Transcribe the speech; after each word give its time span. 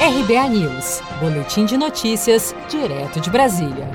RBA 0.00 0.48
News, 0.50 1.00
Boletim 1.18 1.64
de 1.64 1.76
Notícias, 1.76 2.54
direto 2.70 3.20
de 3.20 3.28
Brasília. 3.28 3.90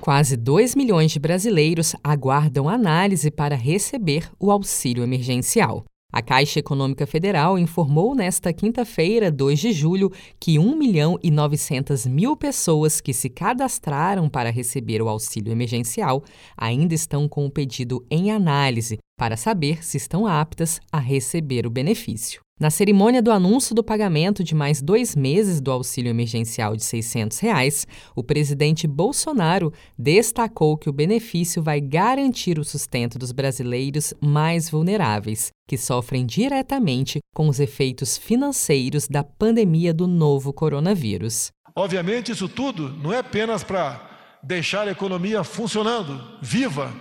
Quase 0.00 0.36
2 0.36 0.74
milhões 0.74 1.12
de 1.12 1.20
brasileiros 1.20 1.94
aguardam 2.02 2.68
análise 2.68 3.30
para 3.30 3.54
receber 3.54 4.28
o 4.40 4.50
auxílio 4.50 5.04
emergencial. 5.04 5.84
A 6.12 6.20
Caixa 6.20 6.58
Econômica 6.58 7.06
Federal 7.06 7.56
informou 7.56 8.12
nesta 8.12 8.52
quinta-feira, 8.52 9.30
2 9.30 9.60
de 9.60 9.72
julho, 9.72 10.10
que 10.40 10.58
1 10.58 10.76
milhão 10.76 11.16
e 11.22 11.30
900 11.30 12.06
mil 12.06 12.36
pessoas 12.36 13.00
que 13.00 13.14
se 13.14 13.30
cadastraram 13.30 14.28
para 14.28 14.50
receber 14.50 15.00
o 15.00 15.08
auxílio 15.08 15.52
emergencial 15.52 16.24
ainda 16.56 16.92
estão 16.92 17.28
com 17.28 17.46
o 17.46 17.50
pedido 17.50 18.04
em 18.10 18.32
análise 18.32 18.98
para 19.16 19.36
saber 19.36 19.84
se 19.84 19.96
estão 19.96 20.26
aptas 20.26 20.80
a 20.90 20.98
receber 20.98 21.68
o 21.68 21.70
benefício. 21.70 22.43
Na 22.58 22.70
cerimônia 22.70 23.20
do 23.20 23.32
anúncio 23.32 23.74
do 23.74 23.82
pagamento 23.82 24.44
de 24.44 24.54
mais 24.54 24.80
dois 24.80 25.16
meses 25.16 25.60
do 25.60 25.72
auxílio 25.72 26.08
emergencial 26.08 26.76
de 26.76 26.84
600 26.84 27.40
reais, 27.40 27.84
o 28.14 28.22
presidente 28.22 28.86
Bolsonaro 28.86 29.72
destacou 29.98 30.78
que 30.78 30.88
o 30.88 30.92
benefício 30.92 31.60
vai 31.60 31.80
garantir 31.80 32.56
o 32.60 32.64
sustento 32.64 33.18
dos 33.18 33.32
brasileiros 33.32 34.14
mais 34.20 34.70
vulneráveis, 34.70 35.50
que 35.66 35.76
sofrem 35.76 36.24
diretamente 36.24 37.18
com 37.34 37.48
os 37.48 37.58
efeitos 37.58 38.16
financeiros 38.16 39.08
da 39.08 39.24
pandemia 39.24 39.92
do 39.92 40.06
novo 40.06 40.52
coronavírus. 40.52 41.50
Obviamente, 41.74 42.30
isso 42.30 42.48
tudo 42.48 42.88
não 43.02 43.12
é 43.12 43.18
apenas 43.18 43.64
para 43.64 44.38
deixar 44.44 44.86
a 44.86 44.92
economia 44.92 45.42
funcionando, 45.42 46.38
viva, 46.40 46.94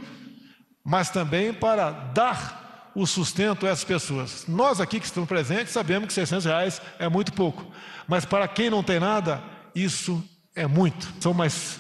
mas 0.84 1.12
também 1.12 1.54
para 1.54 1.92
dar 1.92 2.63
o 2.96 3.06
sustento 3.06 3.66
a 3.66 3.70
essas 3.70 3.84
pessoas. 3.84 4.46
Nós 4.48 4.80
aqui 4.80 5.00
que 5.00 5.06
estamos 5.06 5.28
presentes 5.28 5.74
sabemos 5.74 6.08
que 6.08 6.14
600 6.14 6.46
reais 6.46 6.82
é 7.00 7.10
muito 7.10 7.34
pouco, 7.34 7.66
mas 8.08 8.26
para 8.26 8.48
quem 8.48 8.70
não 8.70 8.84
tem 8.84 9.00
nada, 9.00 9.42
isso 9.74 10.24
é 10.56 10.68
muito. 10.68 11.12
São 11.20 11.34
mais 11.34 11.80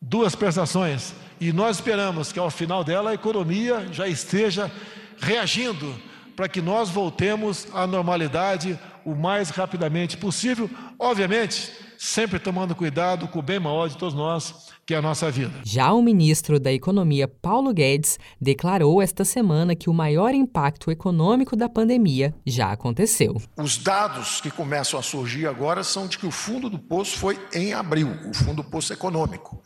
duas 0.00 0.34
prestações 0.34 1.14
e 1.40 1.52
nós 1.52 1.76
esperamos 1.76 2.32
que 2.32 2.38
ao 2.38 2.50
final 2.50 2.82
dela 2.82 3.10
a 3.10 3.14
economia 3.14 3.88
já 3.92 4.08
esteja 4.08 4.70
reagindo 5.18 5.94
para 6.34 6.48
que 6.48 6.60
nós 6.60 6.90
voltemos 6.90 7.66
à 7.72 7.86
normalidade 7.86 8.78
o 9.04 9.14
mais 9.14 9.50
rapidamente 9.50 10.16
possível, 10.16 10.68
obviamente, 10.98 11.72
sempre 11.98 12.38
tomando 12.38 12.74
cuidado 12.74 13.28
com 13.28 13.38
o 13.38 13.42
bem 13.42 13.58
maior 13.58 13.88
de 13.88 13.96
todos 13.96 14.14
nós, 14.14 14.70
que 14.84 14.94
é 14.94 14.96
a 14.96 15.02
nossa 15.02 15.30
vida. 15.30 15.52
Já 15.64 15.92
o 15.92 16.02
ministro 16.02 16.58
da 16.60 16.72
Economia, 16.72 17.26
Paulo 17.26 17.72
Guedes, 17.72 18.18
declarou 18.40 19.02
esta 19.02 19.24
semana 19.24 19.74
que 19.74 19.90
o 19.90 19.94
maior 19.94 20.34
impacto 20.34 20.90
econômico 20.90 21.56
da 21.56 21.68
pandemia 21.68 22.34
já 22.46 22.72
aconteceu. 22.72 23.40
Os 23.56 23.78
dados 23.78 24.40
que 24.40 24.50
começam 24.50 24.98
a 24.98 25.02
surgir 25.02 25.46
agora 25.46 25.82
são 25.82 26.06
de 26.06 26.18
que 26.18 26.26
o 26.26 26.30
fundo 26.30 26.70
do 26.70 26.78
poço 26.78 27.18
foi 27.18 27.38
em 27.52 27.72
abril, 27.72 28.10
o 28.28 28.34
fundo 28.34 28.62
do 28.62 28.64
poço 28.64 28.92
econômico. 28.92 29.62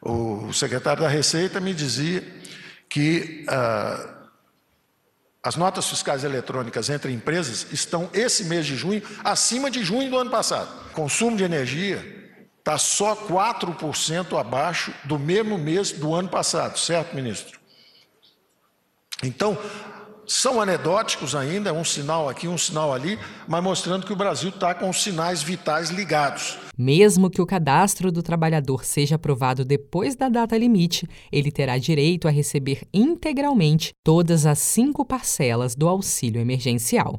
O 0.00 0.52
secretário 0.52 1.02
da 1.02 1.08
Receita 1.08 1.60
me 1.60 1.74
dizia 1.74 2.22
que. 2.88 3.44
Uh, 3.48 4.15
as 5.46 5.54
notas 5.54 5.88
fiscais 5.88 6.24
eletrônicas 6.24 6.90
entre 6.90 7.12
empresas 7.12 7.68
estão, 7.70 8.10
esse 8.12 8.46
mês 8.46 8.66
de 8.66 8.74
junho, 8.74 9.00
acima 9.22 9.70
de 9.70 9.84
junho 9.84 10.10
do 10.10 10.18
ano 10.18 10.28
passado. 10.28 10.68
Consumo 10.92 11.36
de 11.36 11.44
energia 11.44 12.04
está 12.58 12.76
só 12.76 13.14
4% 13.14 14.36
abaixo 14.40 14.92
do 15.04 15.20
mesmo 15.20 15.56
mês 15.56 15.92
do 15.92 16.12
ano 16.12 16.28
passado, 16.28 16.76
certo, 16.76 17.14
ministro? 17.14 17.60
Então, 19.22 19.56
são 20.26 20.60
anedóticos 20.60 21.36
ainda, 21.36 21.72
um 21.72 21.84
sinal 21.84 22.28
aqui, 22.28 22.48
um 22.48 22.58
sinal 22.58 22.92
ali, 22.92 23.16
mas 23.46 23.62
mostrando 23.62 24.04
que 24.04 24.12
o 24.12 24.16
Brasil 24.16 24.48
está 24.48 24.74
com 24.74 24.90
os 24.90 25.00
sinais 25.00 25.44
vitais 25.44 25.90
ligados. 25.90 26.58
Mesmo 26.76 27.30
que 27.30 27.40
o 27.40 27.46
cadastro 27.46 28.12
do 28.12 28.22
trabalhador 28.22 28.84
seja 28.84 29.14
aprovado 29.14 29.64
depois 29.64 30.14
da 30.14 30.28
data 30.28 30.58
limite, 30.58 31.08
ele 31.32 31.50
terá 31.50 31.78
direito 31.78 32.28
a 32.28 32.30
receber 32.30 32.82
integralmente 32.92 33.92
todas 34.04 34.44
as 34.44 34.58
cinco 34.58 35.04
parcelas 35.04 35.74
do 35.74 35.88
auxílio 35.88 36.40
emergencial. 36.40 37.18